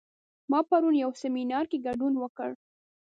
ما 0.51 0.59
پرون 0.69 0.93
یو 1.03 1.11
سیمینار 1.21 1.65
کې 1.71 1.77
ګډون 1.87 2.13
وکړ 2.19 2.49